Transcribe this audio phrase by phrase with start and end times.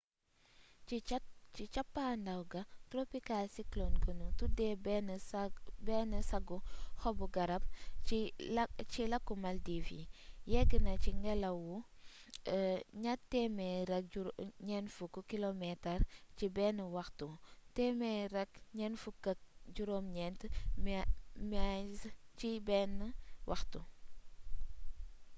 [1.55, 2.61] ci cappandaw ga
[2.91, 4.67] tropical cyclone gonu tuddé
[5.99, 6.57] bénn saggu
[7.01, 7.63] xobu garab
[8.95, 10.03] ci lakku maldives yi
[10.51, 11.77] yéggna ci ngélaw wu
[14.65, 16.05] 240 kilometers
[16.37, 17.27] ci bénn waxtu
[17.75, 20.43] 149
[21.65, 21.99] miles
[22.37, 22.93] ci bénn
[23.49, 23.79] waxtu